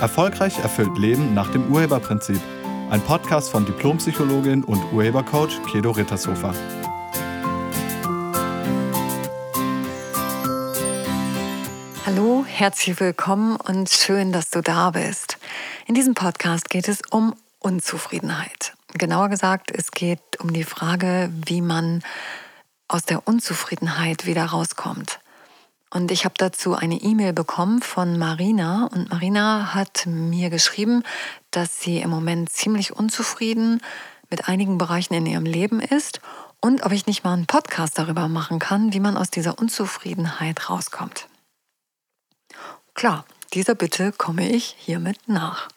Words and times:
Erfolgreich 0.00 0.58
erfüllt 0.58 0.96
Leben 0.96 1.34
nach 1.34 1.52
dem 1.52 1.70
Urheberprinzip. 1.70 2.40
Ein 2.88 3.02
Podcast 3.02 3.50
von 3.50 3.66
Diplompsychologin 3.66 4.64
und 4.64 4.82
Urhebercoach 4.92 5.60
Kedo 5.70 5.90
Rittershofer. 5.90 6.54
Hallo, 12.06 12.46
herzlich 12.46 12.98
willkommen 12.98 13.56
und 13.56 13.90
schön, 13.90 14.32
dass 14.32 14.48
du 14.48 14.62
da 14.62 14.90
bist. 14.92 15.36
In 15.86 15.94
diesem 15.94 16.14
Podcast 16.14 16.70
geht 16.70 16.88
es 16.88 17.02
um 17.10 17.34
Unzufriedenheit. 17.58 18.72
Genauer 18.94 19.28
gesagt, 19.28 19.70
es 19.70 19.90
geht 19.90 20.40
um 20.40 20.54
die 20.54 20.64
Frage, 20.64 21.30
wie 21.44 21.60
man 21.60 22.02
aus 22.88 23.02
der 23.02 23.28
Unzufriedenheit 23.28 24.24
wieder 24.24 24.46
rauskommt. 24.46 25.20
Und 25.92 26.12
ich 26.12 26.24
habe 26.24 26.34
dazu 26.38 26.74
eine 26.74 26.96
E-Mail 26.96 27.32
bekommen 27.32 27.82
von 27.82 28.16
Marina. 28.16 28.88
Und 28.92 29.10
Marina 29.10 29.74
hat 29.74 30.06
mir 30.06 30.48
geschrieben, 30.48 31.02
dass 31.50 31.80
sie 31.80 31.98
im 31.98 32.10
Moment 32.10 32.50
ziemlich 32.50 32.92
unzufrieden 32.92 33.80
mit 34.30 34.48
einigen 34.48 34.78
Bereichen 34.78 35.14
in 35.14 35.26
ihrem 35.26 35.44
Leben 35.44 35.80
ist 35.80 36.20
und 36.60 36.84
ob 36.84 36.92
ich 36.92 37.06
nicht 37.06 37.24
mal 37.24 37.32
einen 37.32 37.46
Podcast 37.46 37.98
darüber 37.98 38.28
machen 38.28 38.58
kann, 38.58 38.92
wie 38.92 39.00
man 39.00 39.16
aus 39.16 39.30
dieser 39.30 39.58
Unzufriedenheit 39.58 40.70
rauskommt. 40.70 41.26
Klar, 42.94 43.24
dieser 43.54 43.74
Bitte 43.74 44.12
komme 44.12 44.48
ich 44.48 44.76
hiermit 44.78 45.18
nach. 45.26 45.68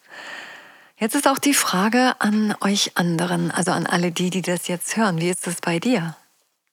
Jetzt 0.96 1.14
ist 1.16 1.26
auch 1.26 1.38
die 1.38 1.54
Frage 1.54 2.14
an 2.20 2.54
euch 2.60 2.96
anderen, 2.96 3.50
also 3.50 3.72
an 3.72 3.86
alle 3.86 4.12
die, 4.12 4.30
die 4.30 4.42
das 4.42 4.68
jetzt 4.68 4.96
hören. 4.96 5.20
Wie 5.20 5.28
ist 5.28 5.46
es 5.46 5.56
bei 5.60 5.80
dir? 5.80 6.16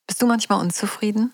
Bist 0.06 0.22
du 0.22 0.28
manchmal 0.28 0.60
unzufrieden? 0.60 1.34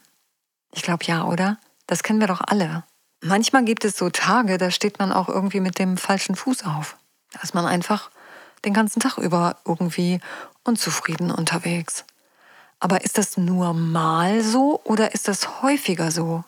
Ich 0.71 0.83
glaube 0.83 1.03
ja, 1.05 1.25
oder? 1.25 1.57
Das 1.87 2.03
kennen 2.03 2.19
wir 2.19 2.27
doch 2.27 2.41
alle. 2.45 2.83
Manchmal 3.21 3.65
gibt 3.65 3.83
es 3.83 3.97
so 3.97 4.09
Tage, 4.09 4.57
da 4.57 4.69
steht 4.69 4.99
man 4.99 5.11
auch 5.11 5.27
irgendwie 5.27 5.59
mit 5.59 5.79
dem 5.79 5.97
falschen 5.97 6.35
Fuß 6.35 6.65
auf. 6.65 6.97
Da 7.33 7.41
ist 7.41 7.55
man 7.55 7.65
einfach 7.65 8.11
den 8.65 8.73
ganzen 8.73 8.99
Tag 8.99 9.17
über 9.17 9.57
irgendwie 9.65 10.19
unzufrieden 10.63 11.31
unterwegs. 11.31 12.05
Aber 12.79 13.03
ist 13.03 13.17
das 13.17 13.37
nur 13.37 13.73
mal 13.73 14.41
so 14.41 14.81
oder 14.83 15.13
ist 15.13 15.27
das 15.27 15.61
häufiger 15.61 16.11
so? 16.11 16.43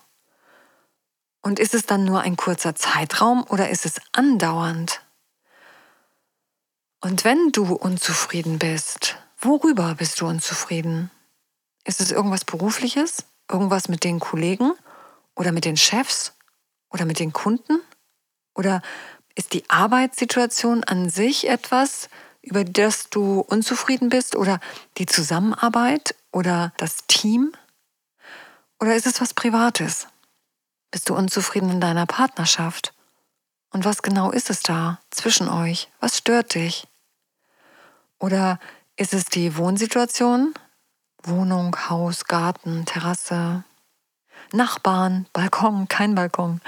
Und 1.42 1.58
ist 1.58 1.74
es 1.74 1.86
dann 1.86 2.04
nur 2.04 2.22
ein 2.22 2.36
kurzer 2.36 2.76
Zeitraum 2.76 3.44
oder 3.50 3.70
ist 3.70 3.86
es 3.86 3.96
andauernd? 4.12 5.02
Und 7.02 7.24
wenn 7.24 7.52
du 7.52 7.74
unzufrieden 7.74 8.60
bist, 8.60 9.16
worüber 9.40 9.96
bist 9.96 10.20
du 10.20 10.28
unzufrieden? 10.28 11.10
Ist 11.86 12.02
es 12.02 12.12
irgendwas 12.12 12.44
Berufliches? 12.44 13.24
Irgendwas 13.50 13.88
mit 13.88 14.04
den 14.04 14.20
Kollegen? 14.20 14.74
Oder 15.40 15.54
mit 15.54 15.64
den 15.64 15.78
Chefs? 15.78 16.34
Oder 16.90 17.06
mit 17.06 17.20
den 17.20 17.32
Kunden? 17.32 17.82
Oder 18.56 18.82
ist 19.36 19.54
die 19.54 19.68
Arbeitssituation 19.70 20.84
an 20.84 21.10
sich 21.10 21.48
etwas, 21.48 22.10
über 22.42 22.66
das 22.66 23.10
du 23.10 23.40
unzufrieden 23.40 24.10
bist? 24.10 24.36
Oder 24.36 24.60
die 24.98 25.06
Zusammenarbeit? 25.06 26.14
Oder 26.34 26.74
das 26.76 27.08
Team? 27.08 27.54
Oder 28.82 28.98
ist 28.98 29.08
es 29.08 29.22
was 29.22 29.34
Privates? 29.34 30.08
Bist 30.92 31.10
du 31.10 31.16
unzufrieden 31.16 31.70
in 31.70 31.80
deiner 31.80 32.06
Partnerschaft? 32.06 32.94
Und 33.72 33.86
was 33.86 34.02
genau 34.02 34.32
ist 34.32 34.50
es 34.50 34.62
da 34.62 35.00
zwischen 35.10 35.48
euch? 35.48 35.90
Was 36.02 36.18
stört 36.18 36.54
dich? 36.54 36.86
Oder 38.20 38.60
ist 38.98 39.14
es 39.14 39.24
die 39.26 39.56
Wohnsituation? 39.56 40.54
Wohnung, 41.24 41.78
Haus, 41.90 42.26
Garten, 42.26 42.86
Terrasse, 42.86 43.64
Nachbarn, 44.54 45.26
Balkon, 45.34 45.88
kein 45.88 46.16
Balkon. 46.16 46.62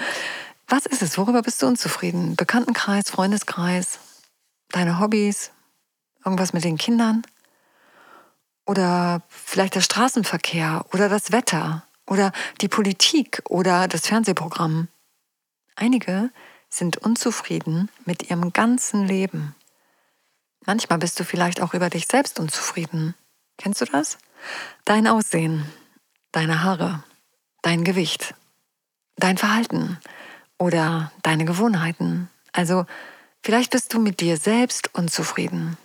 Was 0.68 0.86
ist 0.86 1.02
es? 1.02 1.18
Worüber 1.18 1.42
bist 1.42 1.62
du 1.62 1.68
unzufrieden? 1.68 2.36
Bekanntenkreis, 2.36 3.10
Freundeskreis, 3.10 4.00
deine 4.70 5.00
Hobbys, 5.00 5.52
irgendwas 6.24 6.54
mit 6.54 6.64
den 6.64 6.78
Kindern? 6.78 7.24
Oder 8.66 9.22
vielleicht 9.28 9.76
der 9.76 9.82
Straßenverkehr 9.82 10.86
oder 10.94 11.10
das 11.10 11.32
Wetter 11.32 11.84
oder 12.08 12.32
die 12.62 12.68
Politik 12.68 13.42
oder 13.50 13.88
das 13.88 14.08
Fernsehprogramm. 14.08 14.88
Einige 15.76 16.30
sind 16.70 16.98
unzufrieden 16.98 17.90
mit 18.06 18.30
ihrem 18.30 18.54
ganzen 18.54 19.06
Leben. 19.08 19.56
Manchmal 20.66 21.00
bist 21.00 21.20
du 21.20 21.26
vielleicht 21.26 21.62
auch 21.62 21.74
über 21.74 21.90
dich 21.90 22.08
selbst 22.08 22.40
unzufrieden. 22.40 23.16
Kennst 23.58 23.82
du 23.82 23.86
das? 23.86 24.18
Dein 24.86 25.08
Aussehen, 25.08 25.66
deine 26.32 26.64
Haare, 26.64 27.04
dein 27.62 27.84
Gewicht, 27.84 28.34
dein 29.18 29.38
Verhalten 29.38 30.00
oder 30.58 31.12
deine 31.24 31.46
Gewohnheiten. 31.46 32.30
Also 32.52 32.86
vielleicht 33.44 33.72
bist 33.72 33.94
du 33.94 34.00
mit 34.00 34.20
dir 34.20 34.38
selbst 34.38 34.94
unzufrieden. 34.94 35.78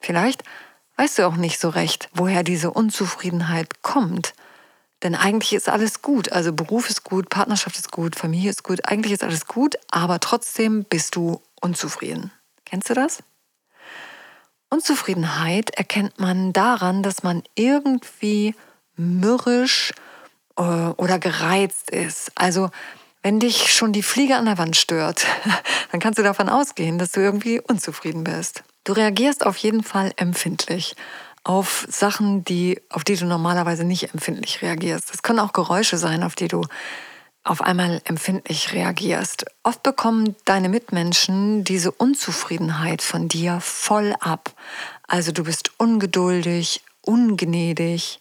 Vielleicht 0.00 0.42
weißt 0.96 1.18
du 1.18 1.26
auch 1.26 1.36
nicht 1.36 1.60
so 1.60 1.68
recht, 1.68 2.08
woher 2.12 2.42
diese 2.42 2.70
Unzufriedenheit 2.70 3.82
kommt. 3.82 4.34
Denn 5.02 5.14
eigentlich 5.14 5.52
ist 5.52 5.68
alles 5.68 6.00
gut. 6.00 6.32
Also 6.32 6.52
Beruf 6.52 6.88
ist 6.88 7.04
gut, 7.04 7.28
Partnerschaft 7.28 7.76
ist 7.76 7.92
gut, 7.92 8.16
Familie 8.16 8.50
ist 8.50 8.62
gut. 8.62 8.88
Eigentlich 8.88 9.12
ist 9.12 9.24
alles 9.24 9.46
gut, 9.46 9.76
aber 9.90 10.20
trotzdem 10.20 10.84
bist 10.84 11.16
du 11.16 11.42
unzufrieden. 11.60 12.32
Kennst 12.64 12.88
du 12.90 12.94
das? 12.94 13.22
Unzufriedenheit 14.70 15.70
erkennt 15.70 16.18
man 16.18 16.52
daran, 16.52 17.02
dass 17.02 17.22
man 17.22 17.42
irgendwie 17.54 18.54
mürrisch 18.96 19.92
oder 20.62 21.18
gereizt 21.18 21.90
ist. 21.90 22.32
Also 22.34 22.70
wenn 23.22 23.40
dich 23.40 23.72
schon 23.74 23.92
die 23.92 24.02
Fliege 24.02 24.36
an 24.36 24.44
der 24.44 24.58
Wand 24.58 24.76
stört, 24.76 25.26
dann 25.90 26.00
kannst 26.00 26.18
du 26.18 26.22
davon 26.22 26.48
ausgehen, 26.48 26.98
dass 26.98 27.12
du 27.12 27.20
irgendwie 27.20 27.60
unzufrieden 27.60 28.24
bist. 28.24 28.62
Du 28.84 28.92
reagierst 28.92 29.44
auf 29.44 29.56
jeden 29.56 29.82
Fall 29.82 30.12
empfindlich 30.16 30.94
auf 31.42 31.86
Sachen, 31.88 32.44
die, 32.44 32.80
auf 32.90 33.04
die 33.04 33.16
du 33.16 33.24
normalerweise 33.24 33.84
nicht 33.84 34.12
empfindlich 34.14 34.62
reagierst. 34.62 35.12
Es 35.12 35.22
können 35.22 35.38
auch 35.38 35.52
Geräusche 35.52 35.96
sein, 35.96 36.22
auf 36.22 36.34
die 36.34 36.48
du 36.48 36.62
auf 37.44 37.62
einmal 37.62 38.00
empfindlich 38.04 38.72
reagierst. 38.72 39.44
Oft 39.62 39.82
bekommen 39.82 40.34
deine 40.44 40.68
Mitmenschen 40.68 41.62
diese 41.62 41.92
Unzufriedenheit 41.92 43.02
von 43.02 43.28
dir 43.28 43.60
voll 43.60 44.14
ab. 44.18 44.54
Also 45.06 45.30
du 45.30 45.44
bist 45.44 45.70
ungeduldig, 45.78 46.82
ungnädig 47.02 48.18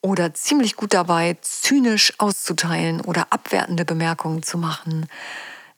oder 0.00 0.34
ziemlich 0.34 0.76
gut 0.76 0.94
dabei, 0.94 1.36
zynisch 1.40 2.12
auszuteilen 2.18 3.00
oder 3.00 3.26
abwertende 3.30 3.84
Bemerkungen 3.84 4.42
zu 4.42 4.58
machen. 4.58 5.06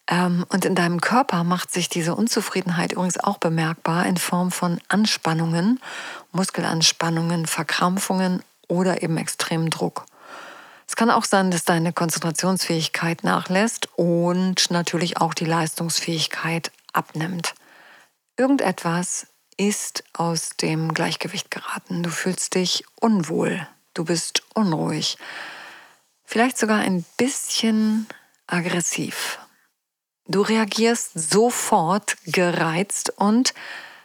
Ähm, 0.08 0.44
und 0.48 0.64
in 0.64 0.74
deinem 0.74 1.00
Körper 1.00 1.44
macht 1.44 1.70
sich 1.70 1.88
diese 1.88 2.14
Unzufriedenheit 2.14 2.92
übrigens 2.92 3.18
auch 3.18 3.38
bemerkbar 3.38 4.06
in 4.06 4.16
Form 4.16 4.50
von 4.50 4.80
Anspannungen, 4.88 5.80
Muskelanspannungen, 6.32 7.46
Verkrampfungen 7.46 8.42
oder 8.68 9.02
eben 9.02 9.16
extremen 9.16 9.70
Druck. 9.70 10.06
Es 10.86 10.96
kann 10.96 11.10
auch 11.10 11.24
sein, 11.24 11.50
dass 11.50 11.64
deine 11.64 11.92
Konzentrationsfähigkeit 11.92 13.22
nachlässt 13.22 13.88
und 13.96 14.70
natürlich 14.70 15.18
auch 15.18 15.34
die 15.34 15.44
Leistungsfähigkeit 15.44 16.72
abnimmt. 16.94 17.54
Irgendetwas 18.38 19.26
ist 19.58 20.04
aus 20.14 20.50
dem 20.50 20.94
Gleichgewicht 20.94 21.50
geraten. 21.50 22.02
Du 22.02 22.10
fühlst 22.10 22.54
dich 22.54 22.84
unwohl, 23.00 23.66
du 23.98 24.04
bist 24.04 24.42
unruhig, 24.54 25.18
vielleicht 26.24 26.56
sogar 26.56 26.78
ein 26.78 27.04
bisschen 27.16 28.06
aggressiv. 28.46 29.40
Du 30.26 30.42
reagierst 30.42 31.12
sofort 31.14 32.16
gereizt 32.24 33.10
und 33.16 33.54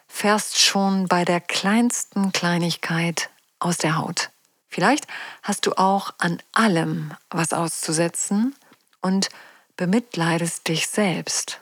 fährst 0.08 0.60
schon 0.60 1.08
bei 1.08 1.26
der 1.26 1.42
kleinsten 1.42 2.32
Kleinigkeit 2.32 3.30
aus 3.60 3.78
der 3.78 3.98
Haut. 3.98 4.32
Vielleicht 4.68 5.06
hast 5.44 5.68
du 5.68 5.74
auch 5.74 6.14
an 6.18 6.42
allem 6.54 7.14
was 7.30 7.54
auszusetzen 7.54 8.56
und 9.02 9.30
bemitleidest 9.76 10.68
dich 10.68 10.88
selbst. 10.88 11.60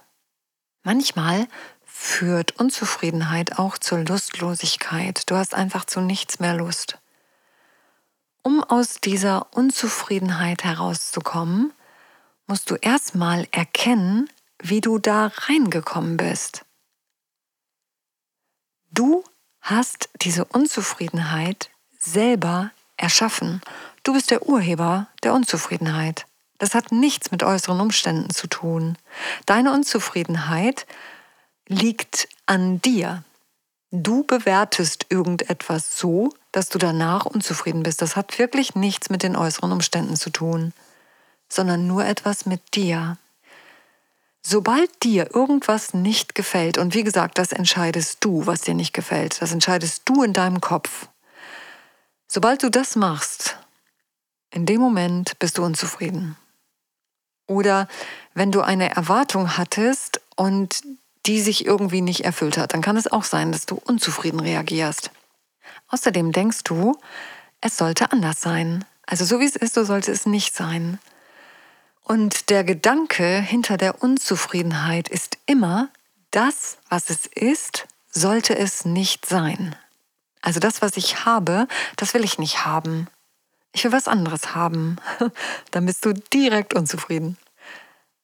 Manchmal 0.83 1.47
führt 1.83 2.57
Unzufriedenheit 2.57 3.59
auch 3.59 3.77
zur 3.77 3.99
Lustlosigkeit. 3.99 5.29
Du 5.29 5.35
hast 5.35 5.53
einfach 5.53 5.83
zu 5.83 5.99
nichts 5.99 6.39
mehr 6.39 6.53
Lust. 6.53 7.00
Um 8.43 8.63
aus 8.63 8.95
dieser 8.95 9.47
Unzufriedenheit 9.55 10.63
herauszukommen, 10.63 11.73
musst 12.47 12.69
du 12.71 12.75
erstmal 12.75 13.47
erkennen, 13.51 14.29
wie 14.61 14.81
du 14.81 14.97
da 14.97 15.31
reingekommen 15.47 16.17
bist. 16.17 16.65
Du 18.91 19.23
hast 19.61 20.09
diese 20.21 20.45
Unzufriedenheit 20.45 21.69
selber 21.97 22.71
erschaffen. 22.97 23.61
Du 24.03 24.13
bist 24.13 24.31
der 24.31 24.47
Urheber 24.47 25.07
der 25.23 25.33
Unzufriedenheit. 25.33 26.25
Das 26.57 26.73
hat 26.75 26.91
nichts 26.91 27.31
mit 27.31 27.43
äußeren 27.43 27.79
Umständen 27.79 28.31
zu 28.31 28.47
tun. 28.47 28.97
Deine 29.45 29.71
Unzufriedenheit 29.71 30.85
liegt 31.67 32.27
an 32.45 32.81
dir. 32.81 33.23
Du 33.91 34.23
bewertest 34.23 35.07
irgendetwas 35.09 35.97
so, 35.97 36.33
dass 36.53 36.69
du 36.69 36.77
danach 36.77 37.25
unzufrieden 37.25 37.83
bist. 37.83 38.01
Das 38.01 38.15
hat 38.15 38.39
wirklich 38.39 38.73
nichts 38.73 39.09
mit 39.09 39.21
den 39.21 39.35
äußeren 39.35 39.73
Umständen 39.73 40.15
zu 40.15 40.29
tun, 40.29 40.73
sondern 41.49 41.87
nur 41.87 42.05
etwas 42.05 42.45
mit 42.45 42.73
dir. 42.73 43.17
Sobald 44.41 45.03
dir 45.03 45.35
irgendwas 45.35 45.93
nicht 45.93 46.35
gefällt, 46.35 46.77
und 46.77 46.93
wie 46.95 47.03
gesagt, 47.03 47.37
das 47.37 47.51
entscheidest 47.51 48.17
du, 48.21 48.47
was 48.47 48.61
dir 48.61 48.73
nicht 48.73 48.93
gefällt, 48.93 49.41
das 49.41 49.51
entscheidest 49.51 50.03
du 50.05 50.23
in 50.23 50.31
deinem 50.31 50.61
Kopf. 50.61 51.09
Sobald 52.27 52.63
du 52.63 52.71
das 52.71 52.95
machst, 52.95 53.57
in 54.51 54.65
dem 54.65 54.79
Moment 54.79 55.37
bist 55.37 55.57
du 55.57 55.65
unzufrieden. 55.65 56.37
Oder 57.45 57.89
wenn 58.33 58.53
du 58.53 58.61
eine 58.61 58.95
Erwartung 58.95 59.57
hattest 59.57 60.21
und 60.37 60.81
die 61.25 61.41
sich 61.41 61.65
irgendwie 61.65 62.01
nicht 62.01 62.25
erfüllt 62.25 62.57
hat, 62.57 62.73
dann 62.73 62.81
kann 62.81 62.97
es 62.97 63.11
auch 63.11 63.23
sein, 63.23 63.51
dass 63.51 63.65
du 63.65 63.75
unzufrieden 63.75 64.39
reagierst. 64.39 65.11
Außerdem 65.89 66.31
denkst 66.31 66.63
du, 66.63 66.97
es 67.61 67.77
sollte 67.77 68.11
anders 68.11 68.41
sein. 68.41 68.85
Also 69.05 69.25
so 69.25 69.39
wie 69.39 69.45
es 69.45 69.55
ist, 69.55 69.73
so 69.73 69.83
sollte 69.83 70.11
es 70.11 70.25
nicht 70.25 70.55
sein. 70.55 70.99
Und 72.03 72.49
der 72.49 72.63
Gedanke 72.63 73.39
hinter 73.39 73.77
der 73.77 74.01
Unzufriedenheit 74.01 75.09
ist 75.09 75.37
immer, 75.45 75.89
das, 76.31 76.77
was 76.89 77.09
es 77.09 77.25
ist, 77.25 77.87
sollte 78.09 78.57
es 78.57 78.85
nicht 78.85 79.25
sein. 79.25 79.75
Also 80.41 80.59
das, 80.59 80.81
was 80.81 80.97
ich 80.97 81.25
habe, 81.25 81.67
das 81.97 82.13
will 82.13 82.23
ich 82.23 82.39
nicht 82.39 82.65
haben. 82.65 83.07
Ich 83.73 83.83
will 83.83 83.91
was 83.91 84.07
anderes 84.07 84.55
haben. 84.55 84.97
Dann 85.71 85.85
bist 85.85 86.03
du 86.03 86.13
direkt 86.13 86.73
unzufrieden. 86.73 87.37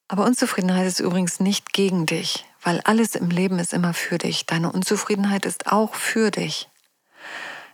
Aber 0.08 0.26
Unzufriedenheit 0.26 0.88
ist 0.88 1.00
übrigens 1.00 1.40
nicht 1.40 1.74
gegen 1.74 2.06
dich, 2.06 2.46
weil 2.62 2.82
alles 2.82 3.16
im 3.16 3.30
Leben 3.30 3.60
ist 3.60 3.74
immer 3.74 3.94
für 3.94 4.18
dich. 4.18 4.46
Deine 4.46 4.72
Unzufriedenheit 4.72 5.46
ist 5.46 5.68
auch 5.68 5.96
für 5.96 6.32
dich. 6.32 6.70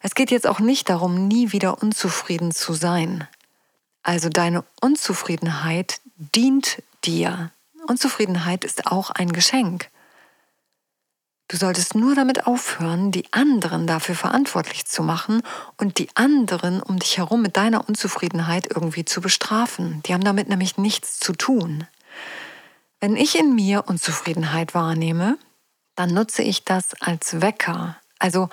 Es 0.02 0.16
geht 0.16 0.32
jetzt 0.32 0.48
auch 0.48 0.60
nicht 0.60 0.90
darum, 0.90 1.28
nie 1.28 1.52
wieder 1.52 1.82
unzufrieden 1.82 2.52
zu 2.52 2.74
sein. 2.74 3.28
Also 4.04 4.30
deine 4.30 4.66
Unzufriedenheit 4.82 6.02
dient 6.16 6.84
dir. 7.06 7.52
Unzufriedenheit 7.88 8.66
ist 8.66 8.88
auch 8.88 9.12
ein 9.12 9.32
Geschenk. 9.32 9.90
Du 11.48 11.58
solltest 11.58 11.96
nur 11.96 12.16
damit 12.16 12.48
aufhören, 12.48 13.12
die 13.12 13.32
anderen 13.32 13.86
dafür 13.86 14.16
verantwortlich 14.16 14.86
zu 14.86 15.04
machen 15.04 15.42
und 15.78 16.00
die 16.00 16.10
anderen 16.16 16.82
um 16.82 17.00
dich 17.00 17.18
herum 17.18 17.42
mit 17.42 17.58
deiner 17.58 17.88
Unzufriedenheit 17.88 18.68
irgendwie 18.74 19.06
zu 19.06 19.22
bestrafen. 19.22 20.02
Die 20.06 20.14
haben 20.14 20.24
damit 20.24 20.50
nämlich 20.50 20.78
nichts 20.78 21.20
zu 21.20 21.34
tun. 21.34 21.86
Wenn 23.04 23.18
ich 23.18 23.38
in 23.38 23.54
mir 23.54 23.84
Unzufriedenheit 23.90 24.74
wahrnehme, 24.74 25.38
dann 25.96 26.14
nutze 26.14 26.42
ich 26.42 26.64
das 26.64 26.94
als 27.02 27.42
Wecker. 27.42 27.98
Also 28.18 28.48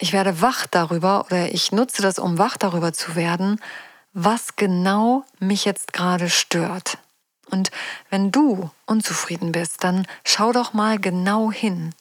ich 0.00 0.12
werde 0.12 0.40
wach 0.40 0.66
darüber 0.66 1.24
oder 1.26 1.52
ich 1.52 1.70
nutze 1.70 2.02
das, 2.02 2.18
um 2.18 2.36
wach 2.36 2.56
darüber 2.56 2.92
zu 2.92 3.14
werden, 3.14 3.60
was 4.12 4.56
genau 4.56 5.24
mich 5.38 5.64
jetzt 5.64 5.92
gerade 5.92 6.30
stört. 6.30 6.98
Und 7.48 7.70
wenn 8.10 8.32
du 8.32 8.72
unzufrieden 8.86 9.52
bist, 9.52 9.84
dann 9.84 10.08
schau 10.24 10.50
doch 10.50 10.72
mal 10.72 10.98
genau 10.98 11.52
hin. 11.52 11.94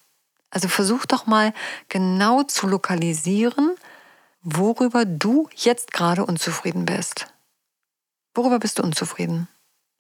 Also 0.50 0.68
versuch 0.70 1.06
doch 1.06 1.28
mal 1.28 1.54
genau 1.88 2.42
zu 2.42 2.66
lokalisieren, 2.66 3.76
worüber 4.42 5.06
du 5.06 5.50
jetzt 5.54 5.94
gerade 5.94 6.26
unzufrieden 6.26 6.86
bist. 6.86 7.28
Worüber 8.34 8.58
bist 8.58 8.80
du 8.80 8.82
unzufrieden? 8.82 9.48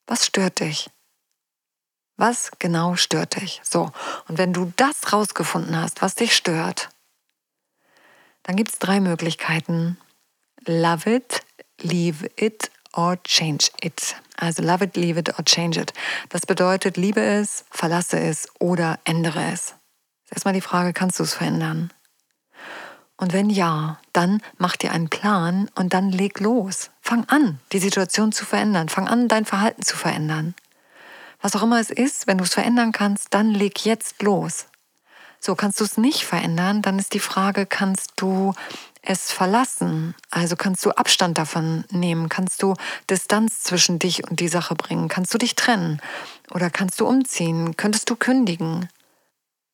Was 0.07 0.25
stört 0.25 0.61
dich? 0.61 0.89
Was 2.17 2.51
genau 2.59 2.95
stört 2.95 3.41
dich? 3.41 3.61
So, 3.63 3.91
und 4.27 4.37
wenn 4.37 4.53
du 4.53 4.71
das 4.77 5.11
rausgefunden 5.11 5.75
hast, 5.79 6.01
was 6.01 6.15
dich 6.15 6.35
stört, 6.35 6.89
dann 8.43 8.55
gibt 8.55 8.71
es 8.71 8.79
drei 8.79 8.99
Möglichkeiten. 8.99 9.97
Love 10.65 11.09
it, 11.09 11.41
leave 11.81 12.29
it 12.37 12.71
or 12.93 13.21
change 13.23 13.69
it. 13.81 14.15
Also 14.37 14.63
love 14.63 14.83
it, 14.83 14.95
leave 14.95 15.19
it 15.19 15.37
or 15.37 15.43
change 15.43 15.79
it. 15.79 15.93
Das 16.29 16.45
bedeutet, 16.45 16.97
liebe 16.97 17.21
es, 17.21 17.65
verlasse 17.69 18.19
es 18.19 18.47
oder 18.59 18.99
ändere 19.03 19.51
es. 19.51 19.75
Erstmal 20.29 20.53
die 20.53 20.61
Frage, 20.61 20.93
kannst 20.93 21.19
du 21.19 21.23
es 21.23 21.33
verändern? 21.33 21.91
Und 23.17 23.31
wenn 23.31 23.49
ja, 23.49 23.99
dann 24.11 24.41
mach 24.57 24.75
dir 24.75 24.91
einen 24.91 25.09
Plan 25.09 25.69
und 25.75 25.93
dann 25.93 26.11
leg 26.11 26.39
los. 26.39 26.89
Fang 27.01 27.25
an, 27.29 27.59
die 27.71 27.79
Situation 27.79 28.31
zu 28.31 28.45
verändern. 28.45 28.89
Fang 28.89 29.07
an, 29.07 29.27
dein 29.27 29.45
Verhalten 29.45 29.83
zu 29.83 29.95
verändern. 29.95 30.53
Was 31.45 31.55
auch 31.55 31.61
immer 31.61 31.79
es 31.79 31.91
ist, 31.91 32.25
wenn 32.25 32.39
du 32.39 32.43
es 32.43 32.55
verändern 32.55 32.91
kannst, 32.91 33.35
dann 33.35 33.51
leg 33.51 33.85
jetzt 33.85 34.23
los. 34.23 34.65
So, 35.39 35.53
kannst 35.53 35.79
du 35.79 35.83
es 35.83 35.95
nicht 35.95 36.25
verändern, 36.25 36.81
dann 36.81 36.97
ist 36.97 37.13
die 37.13 37.19
Frage, 37.19 37.67
kannst 37.67 38.13
du 38.15 38.55
es 39.03 39.31
verlassen? 39.31 40.15
Also 40.31 40.55
kannst 40.55 40.83
du 40.83 40.89
Abstand 40.89 41.37
davon 41.37 41.85
nehmen? 41.91 42.29
Kannst 42.29 42.63
du 42.63 42.73
Distanz 43.11 43.61
zwischen 43.61 43.99
dich 43.99 44.27
und 44.27 44.39
die 44.39 44.47
Sache 44.47 44.73
bringen? 44.73 45.07
Kannst 45.07 45.35
du 45.35 45.37
dich 45.37 45.53
trennen? 45.53 46.01
Oder 46.49 46.71
kannst 46.71 46.99
du 46.99 47.05
umziehen? 47.05 47.77
Könntest 47.77 48.09
du 48.09 48.15
kündigen? 48.15 48.89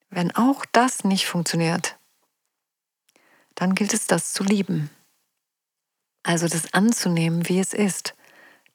Wenn 0.09 0.35
auch 0.35 0.65
das 0.73 1.05
nicht 1.05 1.25
funktioniert, 1.25 1.95
dann 3.55 3.75
gilt 3.75 3.93
es, 3.93 4.07
das 4.07 4.33
zu 4.33 4.43
lieben. 4.43 4.89
Also 6.23 6.49
das 6.49 6.73
anzunehmen, 6.73 7.47
wie 7.47 7.61
es 7.61 7.71
ist. 7.73 8.13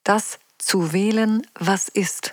Das 0.02 0.38
zu 0.56 0.94
wählen, 0.94 1.46
was 1.58 1.88
ist. 1.88 2.32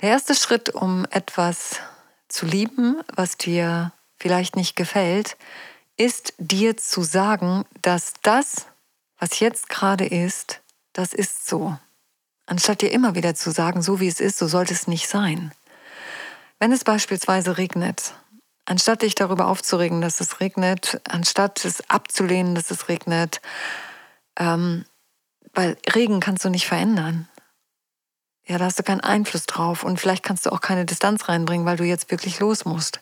Der 0.00 0.08
erste 0.08 0.34
Schritt, 0.34 0.70
um 0.70 1.04
etwas 1.10 1.80
zu 2.28 2.46
lieben, 2.46 3.02
was 3.14 3.36
dir 3.36 3.92
vielleicht 4.16 4.56
nicht 4.56 4.74
gefällt, 4.74 5.36
ist 5.98 6.32
dir 6.38 6.78
zu 6.78 7.02
sagen, 7.02 7.64
dass 7.82 8.14
das, 8.22 8.66
was 9.18 9.40
jetzt 9.40 9.68
gerade 9.68 10.06
ist, 10.06 10.62
das 10.94 11.12
ist 11.12 11.46
so. 11.46 11.76
Anstatt 12.46 12.80
dir 12.80 12.90
immer 12.90 13.14
wieder 13.14 13.34
zu 13.34 13.50
sagen, 13.50 13.82
so 13.82 14.00
wie 14.00 14.08
es 14.08 14.20
ist, 14.20 14.38
so 14.38 14.48
sollte 14.48 14.72
es 14.72 14.88
nicht 14.88 15.06
sein. 15.06 15.52
Wenn 16.58 16.72
es 16.72 16.82
beispielsweise 16.82 17.58
regnet, 17.58 18.14
anstatt 18.64 19.02
dich 19.02 19.14
darüber 19.14 19.48
aufzuregen, 19.48 20.00
dass 20.00 20.20
es 20.20 20.40
regnet, 20.40 21.00
anstatt 21.08 21.62
es 21.66 21.88
abzulehnen, 21.90 22.54
dass 22.54 22.70
es 22.70 22.88
regnet, 22.88 23.42
ähm, 24.38 24.86
weil 25.52 25.76
Regen 25.94 26.20
kannst 26.20 26.44
du 26.44 26.48
nicht 26.48 26.66
verändern. 26.66 27.28
Ja, 28.50 28.58
da 28.58 28.64
hast 28.64 28.80
du 28.80 28.82
keinen 28.82 29.00
Einfluss 29.00 29.46
drauf 29.46 29.84
und 29.84 30.00
vielleicht 30.00 30.24
kannst 30.24 30.44
du 30.44 30.50
auch 30.50 30.60
keine 30.60 30.84
Distanz 30.84 31.28
reinbringen, 31.28 31.66
weil 31.66 31.76
du 31.76 31.84
jetzt 31.84 32.10
wirklich 32.10 32.40
los 32.40 32.64
musst. 32.64 32.98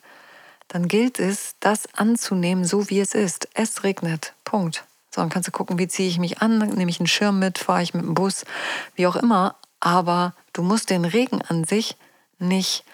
Dann 0.69 0.89
gilt 0.89 1.19
es, 1.19 1.55
das 1.61 1.89
anzunehmen, 1.95 2.67
so 2.67 2.91
wie 2.91 3.01
es 3.01 3.15
ist. 3.15 3.49
Es 3.55 3.83
regnet. 3.83 4.35
Punkt. 4.45 4.85
So, 5.11 5.23
dann 5.23 5.31
kannst 5.31 5.49
du 5.49 5.51
gucken, 5.51 5.79
wie 5.79 5.89
ziehe 5.89 6.07
ich 6.07 6.19
mich 6.19 6.43
an, 6.43 6.59
nehme 6.59 6.91
ich 6.91 7.01
einen 7.01 7.07
Schirm 7.07 7.39
mit, 7.39 7.57
fahre 7.57 7.83
ich 7.83 7.95
mit 7.95 8.05
dem 8.05 8.13
Bus, 8.13 8.45
wie 8.95 9.07
auch 9.07 9.17
immer. 9.17 9.55
Aber 9.81 10.35
du 10.53 10.63
musst 10.63 10.91
den 10.91 11.07
Regen 11.07 11.41
an 11.41 11.65
sich 11.65 11.97
nicht 12.39 12.85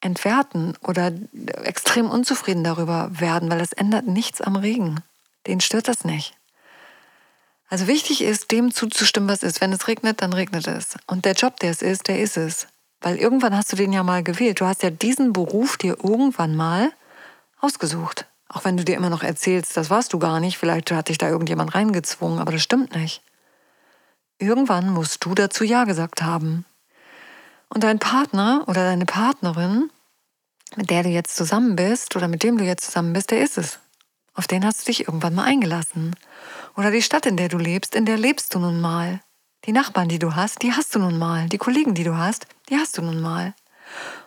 entwerten 0.00 0.78
oder 0.82 1.10
extrem 1.64 2.08
unzufrieden 2.08 2.62
darüber 2.62 3.10
werden, 3.18 3.50
weil 3.50 3.60
es 3.60 3.72
ändert 3.72 4.06
nichts 4.06 4.40
am 4.40 4.54
Regen. 4.54 5.02
Den 5.48 5.60
stört 5.60 5.88
das 5.88 6.04
nicht. 6.04 6.35
Also 7.68 7.86
wichtig 7.88 8.22
ist, 8.22 8.52
dem 8.52 8.72
zuzustimmen, 8.72 9.28
was 9.28 9.42
ist. 9.42 9.60
Wenn 9.60 9.72
es 9.72 9.88
regnet, 9.88 10.22
dann 10.22 10.32
regnet 10.32 10.68
es. 10.68 10.96
Und 11.06 11.24
der 11.24 11.34
Job, 11.34 11.58
der 11.60 11.70
es 11.70 11.82
ist, 11.82 12.08
der 12.08 12.20
ist 12.20 12.36
es. 12.36 12.68
Weil 13.00 13.16
irgendwann 13.16 13.56
hast 13.56 13.72
du 13.72 13.76
den 13.76 13.92
ja 13.92 14.02
mal 14.02 14.22
gewählt. 14.22 14.60
Du 14.60 14.66
hast 14.66 14.82
ja 14.82 14.90
diesen 14.90 15.32
Beruf 15.32 15.76
dir 15.76 15.96
irgendwann 16.02 16.54
mal 16.54 16.92
ausgesucht. 17.60 18.26
Auch 18.48 18.64
wenn 18.64 18.76
du 18.76 18.84
dir 18.84 18.96
immer 18.96 19.10
noch 19.10 19.22
erzählst, 19.22 19.76
das 19.76 19.90
warst 19.90 20.12
du 20.12 20.18
gar 20.18 20.40
nicht. 20.40 20.58
Vielleicht 20.58 20.90
hat 20.92 21.08
dich 21.08 21.18
da 21.18 21.28
irgendjemand 21.28 21.74
reingezwungen, 21.74 22.38
aber 22.38 22.52
das 22.52 22.62
stimmt 22.62 22.94
nicht. 22.94 23.22
Irgendwann 24.38 24.90
musst 24.90 25.24
du 25.24 25.34
dazu 25.34 25.64
Ja 25.64 25.84
gesagt 25.84 26.22
haben. 26.22 26.64
Und 27.68 27.82
dein 27.82 27.98
Partner 27.98 28.64
oder 28.68 28.84
deine 28.84 29.06
Partnerin, 29.06 29.90
mit 30.76 30.90
der 30.90 31.02
du 31.02 31.08
jetzt 31.08 31.34
zusammen 31.34 31.74
bist 31.74 32.14
oder 32.14 32.28
mit 32.28 32.42
dem 32.42 32.58
du 32.58 32.64
jetzt 32.64 32.84
zusammen 32.86 33.12
bist, 33.12 33.30
der 33.30 33.42
ist 33.42 33.58
es. 33.58 33.80
Auf 34.34 34.46
den 34.46 34.64
hast 34.64 34.82
du 34.82 34.86
dich 34.86 35.08
irgendwann 35.08 35.34
mal 35.34 35.44
eingelassen. 35.44 36.14
Oder 36.76 36.90
die 36.90 37.02
Stadt, 37.02 37.26
in 37.26 37.36
der 37.36 37.48
du 37.48 37.58
lebst, 37.58 37.94
in 37.94 38.04
der 38.04 38.18
lebst 38.18 38.54
du 38.54 38.58
nun 38.58 38.80
mal. 38.80 39.20
Die 39.64 39.72
Nachbarn, 39.72 40.08
die 40.08 40.18
du 40.18 40.36
hast, 40.36 40.62
die 40.62 40.72
hast 40.72 40.94
du 40.94 40.98
nun 40.98 41.18
mal. 41.18 41.48
Die 41.48 41.58
Kollegen, 41.58 41.94
die 41.94 42.04
du 42.04 42.16
hast, 42.16 42.46
die 42.68 42.76
hast 42.76 42.98
du 42.98 43.02
nun 43.02 43.20
mal. 43.20 43.54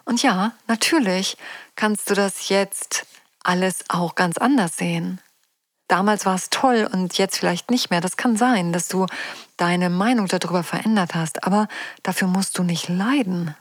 Und 0.03 0.23
ja, 0.23 0.53
natürlich 0.67 1.37
kannst 1.75 2.09
du 2.09 2.15
das 2.15 2.49
jetzt 2.49 3.05
alles 3.43 3.85
auch 3.89 4.15
ganz 4.15 4.37
anders 4.37 4.77
sehen. 4.77 5.21
Damals 5.87 6.25
war 6.25 6.35
es 6.35 6.49
toll 6.49 6.87
und 6.91 7.17
jetzt 7.17 7.37
vielleicht 7.37 7.71
nicht 7.71 7.89
mehr. 7.89 8.01
Das 8.01 8.17
kann 8.17 8.37
sein, 8.37 8.73
dass 8.73 8.87
du 8.87 9.05
deine 9.57 9.89
Meinung 9.89 10.27
darüber 10.27 10.63
verändert 10.63 11.15
hast, 11.15 11.43
aber 11.43 11.67
dafür 12.03 12.27
musst 12.27 12.57
du 12.57 12.63
nicht 12.63 12.89
leiden. 12.89 13.55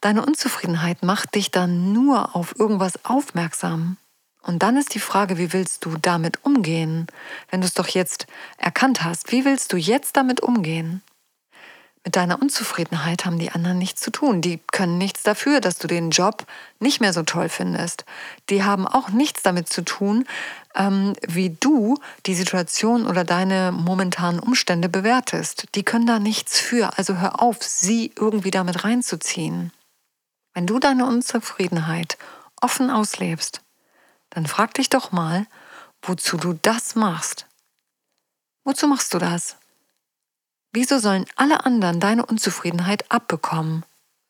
Deine 0.00 0.24
Unzufriedenheit 0.26 1.02
macht 1.02 1.34
dich 1.34 1.50
dann 1.50 1.92
nur 1.92 2.34
auf 2.34 2.58
irgendwas 2.58 3.04
aufmerksam. 3.04 3.96
Und 4.42 4.62
dann 4.62 4.76
ist 4.76 4.94
die 4.94 5.00
Frage, 5.00 5.38
wie 5.38 5.52
willst 5.52 5.84
du 5.84 5.96
damit 5.96 6.44
umgehen? 6.44 7.06
Wenn 7.50 7.60
du 7.60 7.66
es 7.66 7.74
doch 7.74 7.88
jetzt 7.88 8.26
erkannt 8.58 9.04
hast, 9.04 9.30
wie 9.32 9.44
willst 9.44 9.72
du 9.72 9.76
jetzt 9.76 10.16
damit 10.16 10.40
umgehen? 10.40 11.02
Mit 12.04 12.16
deiner 12.16 12.42
Unzufriedenheit 12.42 13.24
haben 13.24 13.38
die 13.38 13.52
anderen 13.52 13.78
nichts 13.78 14.00
zu 14.00 14.10
tun. 14.10 14.40
Die 14.40 14.58
können 14.72 14.98
nichts 14.98 15.22
dafür, 15.22 15.60
dass 15.60 15.78
du 15.78 15.86
den 15.86 16.10
Job 16.10 16.44
nicht 16.80 17.00
mehr 17.00 17.12
so 17.12 17.22
toll 17.22 17.48
findest. 17.48 18.04
Die 18.50 18.64
haben 18.64 18.88
auch 18.88 19.10
nichts 19.10 19.42
damit 19.44 19.68
zu 19.68 19.82
tun, 19.84 20.24
ähm, 20.74 21.12
wie 21.24 21.50
du 21.60 21.96
die 22.26 22.34
Situation 22.34 23.06
oder 23.06 23.22
deine 23.22 23.70
momentanen 23.70 24.40
Umstände 24.40 24.88
bewertest. 24.88 25.68
Die 25.76 25.84
können 25.84 26.06
da 26.06 26.18
nichts 26.18 26.58
für. 26.58 26.98
Also 26.98 27.18
hör 27.18 27.40
auf, 27.40 27.62
sie 27.62 28.10
irgendwie 28.16 28.50
damit 28.50 28.82
reinzuziehen. 28.82 29.72
Wenn 30.54 30.66
du 30.66 30.80
deine 30.80 31.06
Unzufriedenheit 31.06 32.18
offen 32.60 32.90
auslebst, 32.90 33.60
dann 34.32 34.46
frag 34.46 34.74
dich 34.74 34.88
doch 34.88 35.12
mal, 35.12 35.46
wozu 36.00 36.36
du 36.36 36.54
das 36.54 36.94
machst. 36.94 37.46
Wozu 38.64 38.86
machst 38.86 39.12
du 39.14 39.18
das? 39.18 39.56
Wieso 40.72 40.98
sollen 40.98 41.26
alle 41.36 41.66
anderen 41.66 42.00
deine 42.00 42.24
Unzufriedenheit 42.24 43.10
abbekommen? 43.10 43.84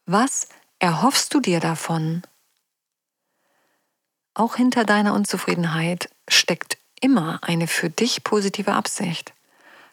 Was 0.07 0.49
erhoffst 0.81 1.33
du 1.35 1.41
dir 1.41 1.61
davon? 1.61 2.23
Auch 4.35 4.57
hinter 4.57 4.85
deiner 4.85 5.15
Unzufriedenheit 5.15 6.11
steckt 6.29 6.79
immer 7.01 7.39
eine 7.43 7.69
für 7.69 7.91
dich 7.91 8.25
positive 8.25 8.73
Absicht. 8.73 9.35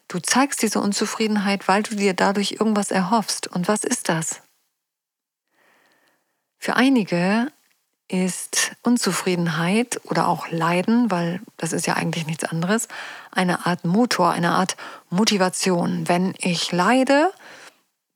Du 0.08 0.18
zeigst 0.18 0.62
diese 0.62 0.80
Unzufriedenheit, 0.80 1.68
weil 1.68 1.84
du 1.84 1.94
dir 1.94 2.14
dadurch 2.14 2.52
irgendwas 2.52 2.90
erhoffst. 2.90 3.46
Und 3.46 3.68
was 3.68 3.84
ist 3.84 4.08
das? 4.08 4.42
Für 6.58 6.74
einige 6.74 7.52
ist 8.10 8.72
Unzufriedenheit 8.82 10.00
oder 10.04 10.26
auch 10.26 10.48
Leiden, 10.50 11.10
weil 11.10 11.40
das 11.56 11.72
ist 11.72 11.86
ja 11.86 11.94
eigentlich 11.94 12.26
nichts 12.26 12.44
anderes, 12.44 12.88
eine 13.30 13.66
Art 13.66 13.84
Motor, 13.84 14.30
eine 14.30 14.50
Art 14.52 14.76
Motivation. 15.10 16.08
Wenn 16.08 16.34
ich 16.38 16.72
leide, 16.72 17.32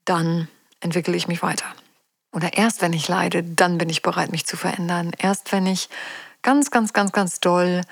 dann 0.05 0.49
entwickle 0.81 1.17
ich 1.17 1.29
mich 1.29 1.43
weiter. 1.43 1.67
Oder 2.33 2.57
erst 2.57 2.83
wenn 2.83 2.93
ich 2.93 3.07
leide, 3.07 3.45
dann 3.45 3.79
bin 3.79 3.89
ich 3.89 4.03
bereit, 4.03 4.33
mich 4.33 4.47
zu 4.47 4.57
verändern. 4.57 5.13
Erst 5.19 5.53
wenn 5.53 5.67
ich 5.67 5.89
ganz, 6.43 6.73
ganz, 6.73 6.93
ganz, 6.93 7.13
ganz 7.13 7.39
doll 7.39 7.83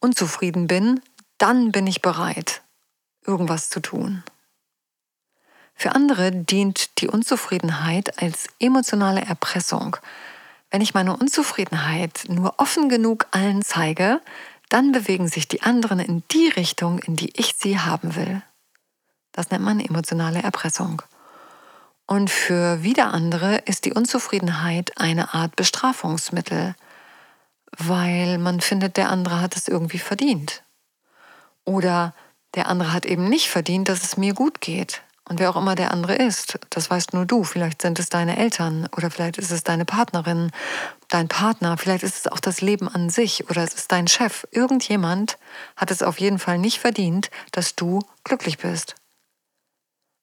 unzufrieden 0.00 0.66
bin, 0.66 1.00
dann 1.36 1.72
bin 1.72 1.86
ich 1.86 2.00
bereit, 2.00 2.62
irgendwas 3.26 3.68
zu 3.68 3.80
tun. 3.80 4.24
Für 5.74 5.94
andere 5.94 6.32
dient 6.32 7.00
die 7.00 7.08
Unzufriedenheit 7.08 8.22
als 8.22 8.48
emotionale 8.58 9.22
Erpressung. 9.22 9.96
Wenn 10.70 10.80
ich 10.80 10.94
meine 10.94 11.16
Unzufriedenheit 11.16 12.24
nur 12.28 12.54
offen 12.58 12.88
genug 12.88 13.26
allen 13.32 13.62
zeige, 13.62 14.20
dann 14.68 14.92
bewegen 14.92 15.28
sich 15.28 15.48
die 15.48 15.62
anderen 15.62 15.98
in 15.98 16.22
die 16.30 16.48
Richtung, 16.48 17.00
in 17.00 17.16
die 17.16 17.32
ich 17.38 17.56
sie 17.58 17.78
haben 17.78 18.14
will. 18.14 18.42
Das 19.32 19.50
nennt 19.50 19.64
man 19.64 19.80
emotionale 19.80 20.42
Erpressung. 20.42 21.02
Und 22.06 22.30
für 22.30 22.82
wieder 22.82 23.12
andere 23.12 23.58
ist 23.58 23.84
die 23.84 23.92
Unzufriedenheit 23.92 24.98
eine 24.98 25.34
Art 25.34 25.54
Bestrafungsmittel, 25.56 26.74
weil 27.76 28.38
man 28.38 28.60
findet, 28.60 28.96
der 28.96 29.10
andere 29.10 29.40
hat 29.40 29.56
es 29.56 29.68
irgendwie 29.68 29.98
verdient. 29.98 30.62
Oder 31.64 32.14
der 32.54 32.68
andere 32.68 32.92
hat 32.92 33.06
eben 33.06 33.28
nicht 33.28 33.48
verdient, 33.48 33.88
dass 33.88 34.02
es 34.02 34.16
mir 34.16 34.34
gut 34.34 34.60
geht. 34.60 35.02
Und 35.30 35.38
wer 35.38 35.50
auch 35.50 35.56
immer 35.56 35.76
der 35.76 35.92
andere 35.92 36.16
ist, 36.16 36.58
das 36.70 36.90
weißt 36.90 37.14
nur 37.14 37.24
du. 37.24 37.44
Vielleicht 37.44 37.82
sind 37.82 38.00
es 38.00 38.08
deine 38.08 38.36
Eltern 38.36 38.88
oder 38.96 39.12
vielleicht 39.12 39.38
ist 39.38 39.52
es 39.52 39.62
deine 39.62 39.84
Partnerin, 39.84 40.50
dein 41.06 41.28
Partner, 41.28 41.78
vielleicht 41.78 42.02
ist 42.02 42.16
es 42.16 42.26
auch 42.26 42.40
das 42.40 42.60
Leben 42.60 42.88
an 42.88 43.10
sich 43.10 43.48
oder 43.48 43.62
es 43.62 43.74
ist 43.74 43.92
dein 43.92 44.08
Chef. 44.08 44.44
Irgendjemand 44.50 45.38
hat 45.76 45.92
es 45.92 46.02
auf 46.02 46.18
jeden 46.18 46.40
Fall 46.40 46.58
nicht 46.58 46.80
verdient, 46.80 47.30
dass 47.52 47.76
du 47.76 48.00
glücklich 48.24 48.58
bist. 48.58 48.96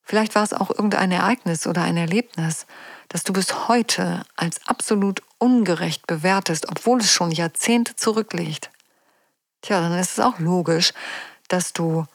Vielleicht 0.03 0.35
war 0.35 0.43
es 0.43 0.51
auch 0.51 0.71
irgendein 0.71 1.13
Ereignis 1.13 1.67
oder 1.67 1.83
ein 1.83 1.95
Erlebnis, 1.95 2.65
das 3.07 3.23
du 3.23 3.31
bis 3.31 3.69
heute 3.69 4.25
als 4.35 4.59
absolut 4.67 5.21
ungerecht 5.37 6.05
bewertest, 6.05 6.67
obwohl 6.67 6.99
es 6.99 7.13
schon 7.13 7.31
Jahrzehnte 7.31 7.95
zurückliegt. 7.95 8.71
Tja, 9.61 9.79
dann 9.79 9.97
ist 9.97 10.11
es 10.11 10.19
auch 10.19 10.39
logisch, 10.39 10.91
dass 11.47 11.71
du 11.71 12.05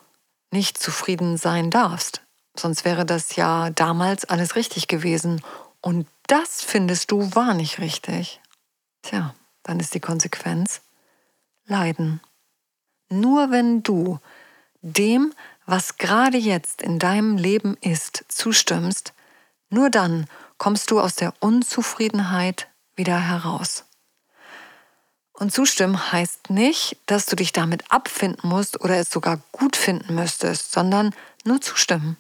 nicht 0.51 0.77
zufrieden 0.77 1.39
sein 1.39 1.71
darfst. 1.71 2.21
Sonst 2.55 2.85
wäre 2.85 3.07
das 3.07 3.37
ja 3.37 3.71
damals 3.71 4.25
alles 4.25 4.57
richtig 4.57 4.89
gewesen. 4.89 5.43
Und 5.81 6.07
das 6.27 6.63
findest 6.63 7.11
du 7.11 7.35
war 7.35 7.55
nicht 7.55 7.79
richtig. 7.79 8.41
Tja, 9.03 9.35
dann 9.63 9.81
ist 9.81 9.95
die 9.95 10.01
Konsequenz 10.01 10.81
Leiden. 11.67 12.21
Nur 13.09 13.51
wenn 13.51 13.83
du 13.83 14.19
dem, 14.81 15.33
was 15.67 15.97
gerade 15.97 16.39
jetzt 16.39 16.83
in 16.83 16.99
deinem 16.99 17.37
Leben 17.37 17.77
ist, 17.81 18.25
zustimmst, 18.29 19.13
nur 19.71 19.91
dann 19.91 20.27
kommst 20.59 20.91
du 20.91 21.01
aus 21.01 21.15
der 21.15 21.35
Unzufriedenheit 21.41 22.69
wieder 22.95 23.19
heraus. 23.19 23.85
Und 25.33 25.53
zustimmen 25.53 26.13
heißt 26.13 26.51
nicht, 26.51 26.99
dass 27.07 27.27
du 27.27 27.37
dich 27.37 27.53
damit 27.53 27.91
abfinden 27.91 28.49
musst 28.49 28.81
oder 28.81 28.97
es 28.99 29.11
sogar 29.11 29.41
gut 29.51 29.77
finden 29.77 30.15
müsstest, 30.15 30.73
sondern 30.73 31.15
nur 31.45 31.61
zustimmen. 31.61 32.17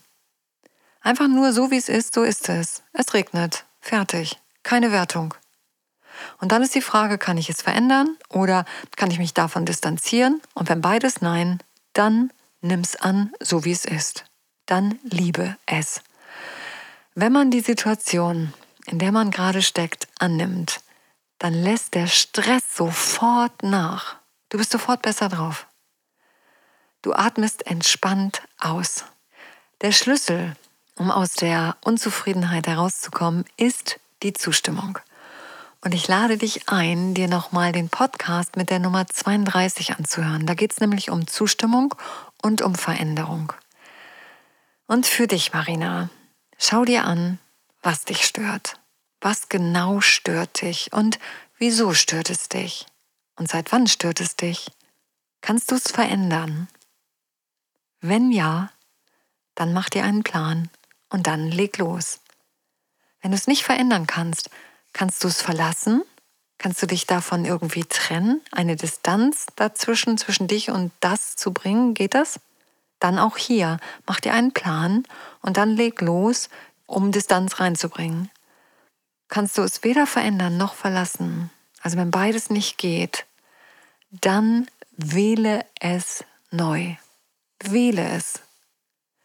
Einfach 1.02 1.28
nur 1.28 1.52
so, 1.52 1.70
wie 1.70 1.76
es 1.76 1.88
ist, 1.88 2.14
so 2.14 2.22
ist 2.22 2.48
es. 2.48 2.82
Es 2.92 3.12
regnet. 3.12 3.64
Fertig. 3.80 4.38
Keine 4.62 4.92
Wertung. 4.92 5.34
Und 6.40 6.52
dann 6.52 6.62
ist 6.62 6.74
die 6.74 6.82
Frage, 6.82 7.18
kann 7.18 7.38
ich 7.38 7.48
es 7.48 7.62
verändern 7.62 8.16
oder 8.28 8.64
kann 8.96 9.10
ich 9.10 9.18
mich 9.18 9.34
davon 9.34 9.66
distanzieren? 9.66 10.40
Und 10.54 10.68
wenn 10.68 10.80
beides 10.80 11.20
nein, 11.20 11.58
dann 11.92 12.32
nimm's 12.60 12.94
an, 12.96 13.32
so 13.40 13.64
wie 13.64 13.72
es 13.72 13.84
ist. 13.84 14.24
Dann 14.66 14.98
liebe 15.02 15.56
es. 15.66 16.02
Wenn 17.14 17.32
man 17.32 17.50
die 17.50 17.60
Situation, 17.60 18.54
in 18.86 18.98
der 18.98 19.10
man 19.10 19.30
gerade 19.30 19.62
steckt, 19.62 20.06
annimmt, 20.18 20.80
dann 21.38 21.54
lässt 21.54 21.94
der 21.94 22.06
Stress 22.06 22.76
sofort 22.76 23.64
nach. 23.64 24.16
Du 24.48 24.58
bist 24.58 24.70
sofort 24.70 25.02
besser 25.02 25.28
drauf. 25.28 25.66
Du 27.02 27.12
atmest 27.12 27.66
entspannt 27.66 28.42
aus. 28.58 29.04
Der 29.80 29.90
Schlüssel 29.90 30.54
um 30.98 31.10
aus 31.10 31.34
der 31.34 31.76
Unzufriedenheit 31.82 32.66
herauszukommen, 32.66 33.44
ist 33.56 33.98
die 34.22 34.32
Zustimmung. 34.32 34.98
Und 35.84 35.94
ich 35.94 36.06
lade 36.06 36.38
dich 36.38 36.68
ein, 36.68 37.12
dir 37.14 37.26
nochmal 37.26 37.72
den 37.72 37.88
Podcast 37.88 38.56
mit 38.56 38.70
der 38.70 38.78
Nummer 38.78 39.06
32 39.06 39.96
anzuhören. 39.96 40.46
Da 40.46 40.54
geht 40.54 40.72
es 40.72 40.80
nämlich 40.80 41.10
um 41.10 41.26
Zustimmung 41.26 41.94
und 42.40 42.62
um 42.62 42.76
Veränderung. 42.76 43.52
Und 44.86 45.06
für 45.06 45.26
dich, 45.26 45.52
Marina, 45.52 46.08
schau 46.56 46.84
dir 46.84 47.04
an, 47.04 47.38
was 47.82 48.04
dich 48.04 48.24
stört. 48.24 48.78
Was 49.20 49.48
genau 49.48 50.00
stört 50.00 50.62
dich 50.62 50.92
und 50.92 51.18
wieso 51.58 51.94
stört 51.94 52.30
es 52.30 52.48
dich? 52.48 52.86
Und 53.36 53.48
seit 53.48 53.72
wann 53.72 53.86
stört 53.86 54.20
es 54.20 54.36
dich? 54.36 54.70
Kannst 55.40 55.70
du 55.70 55.76
es 55.76 55.90
verändern? 55.90 56.68
Wenn 58.00 58.30
ja, 58.30 58.70
dann 59.54 59.72
mach 59.72 59.88
dir 59.88 60.04
einen 60.04 60.22
Plan 60.22 60.70
und 61.12 61.26
dann 61.26 61.50
leg 61.50 61.78
los. 61.78 62.20
Wenn 63.20 63.30
du 63.30 63.36
es 63.36 63.46
nicht 63.46 63.64
verändern 63.64 64.06
kannst, 64.06 64.50
kannst 64.92 65.22
du 65.22 65.28
es 65.28 65.40
verlassen? 65.40 66.02
Kannst 66.58 66.82
du 66.82 66.86
dich 66.86 67.06
davon 67.06 67.44
irgendwie 67.44 67.84
trennen? 67.84 68.40
Eine 68.50 68.76
Distanz 68.76 69.46
dazwischen, 69.56 70.18
zwischen 70.18 70.48
dich 70.48 70.70
und 70.70 70.92
das 71.00 71.36
zu 71.36 71.52
bringen? 71.52 71.94
Geht 71.94 72.14
das? 72.14 72.40
Dann 72.98 73.18
auch 73.18 73.36
hier, 73.36 73.78
mach 74.06 74.20
dir 74.20 74.32
einen 74.32 74.52
Plan 74.52 75.04
und 75.40 75.56
dann 75.56 75.76
leg 75.76 76.00
los, 76.00 76.48
um 76.86 77.10
Distanz 77.10 77.58
reinzubringen. 77.58 78.30
Kannst 79.28 79.58
du 79.58 79.62
es 79.62 79.82
weder 79.82 80.06
verändern 80.06 80.56
noch 80.56 80.74
verlassen? 80.74 81.50
Also 81.80 81.96
wenn 81.96 82.10
beides 82.10 82.48
nicht 82.48 82.78
geht, 82.78 83.26
dann 84.10 84.68
wähle 84.96 85.64
es 85.80 86.24
neu. 86.50 86.94
Wähle 87.60 88.08
es. 88.10 88.40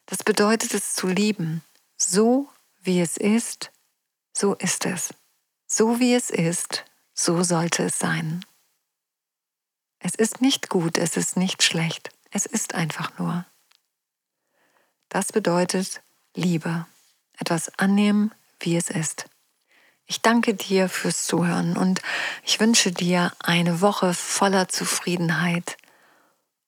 Das 0.07 0.23
bedeutet 0.23 0.73
es 0.73 0.95
zu 0.95 1.07
lieben. 1.07 1.61
So 1.97 2.47
wie 2.79 3.01
es 3.01 3.17
ist, 3.17 3.71
so 4.31 4.53
ist 4.53 4.85
es. 4.85 5.13
So 5.65 5.99
wie 5.99 6.13
es 6.13 6.29
ist, 6.29 6.85
so 7.13 7.43
sollte 7.43 7.83
es 7.83 7.99
sein. 7.99 8.45
Es 9.99 10.13
ist 10.15 10.41
nicht 10.41 10.69
gut, 10.69 10.97
es 10.97 11.17
ist 11.17 11.37
nicht 11.37 11.63
schlecht, 11.63 12.11
es 12.31 12.45
ist 12.45 12.75
einfach 12.75 13.17
nur. 13.17 13.45
Das 15.09 15.31
bedeutet 15.31 16.01
Liebe, 16.35 16.85
etwas 17.39 17.77
annehmen, 17.79 18.31
wie 18.59 18.77
es 18.77 18.89
ist. 18.89 19.25
Ich 20.05 20.21
danke 20.21 20.53
dir 20.53 20.87
fürs 20.87 21.25
Zuhören 21.25 21.75
und 21.75 22.01
ich 22.43 22.59
wünsche 22.59 22.91
dir 22.91 23.33
eine 23.39 23.81
Woche 23.81 24.13
voller 24.13 24.69
Zufriedenheit 24.69 25.77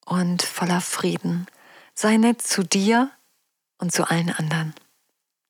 und 0.05 0.41
voller 0.41 0.81
Frieden. 0.81 1.47
Sei 1.93 2.17
nett 2.17 2.41
zu 2.41 2.63
dir 2.63 3.11
und 3.77 3.93
zu 3.93 4.09
allen 4.09 4.31
anderen. 4.31 4.73